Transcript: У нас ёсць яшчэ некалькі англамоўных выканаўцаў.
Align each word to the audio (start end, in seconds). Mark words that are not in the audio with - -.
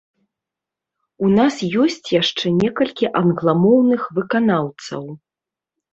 У 1.27 1.27
нас 1.39 1.55
ёсць 1.83 2.07
яшчэ 2.21 2.45
некалькі 2.63 3.11
англамоўных 3.23 4.01
выканаўцаў. 4.19 5.03